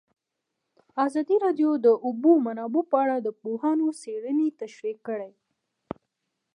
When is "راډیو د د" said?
1.45-1.87